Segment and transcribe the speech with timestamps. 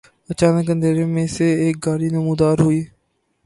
[0.29, 2.81] اچانک اندھیرے میں سے ایک گاڑی نمودار ہوئی